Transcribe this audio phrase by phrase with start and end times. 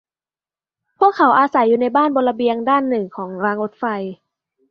[0.99, 3.85] พวกเขาอาศัยอยู่ในบ้านบนระเบียงด้านหนึ่งของรางรถไฟ